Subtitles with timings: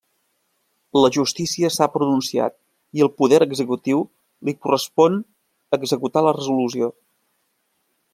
[0.99, 2.55] La Justícia s'ha pronunciat
[2.99, 4.01] i al Poder Executiu
[4.49, 5.19] li correspon
[5.79, 6.91] executar la resolució.